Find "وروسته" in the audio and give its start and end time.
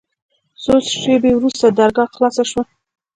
1.35-1.65